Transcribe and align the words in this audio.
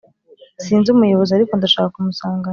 sinzi 0.63 0.87
umuyobozi 0.91 1.31
ariko 1.33 1.51
ndashaka 1.55 1.93
kumusanganira. 1.95 2.47